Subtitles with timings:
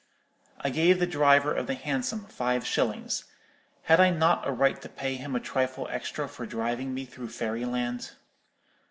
[0.59, 3.25] I gave the driver of the Hansom five shillings.
[3.83, 7.29] Had I not a right to pay him a trifle extra for driving me through
[7.29, 8.09] fairy land?